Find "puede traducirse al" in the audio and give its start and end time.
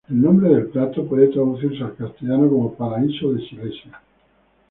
1.07-1.95